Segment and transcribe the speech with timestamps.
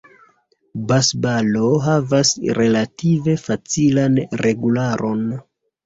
[0.91, 5.27] Basbalo havas relative facilan regularon.